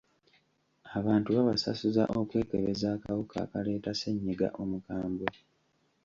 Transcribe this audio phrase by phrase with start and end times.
[0.97, 5.27] Abantu babasasuza okwekebeza akawuka akaleeta ssennyiga omukambwe.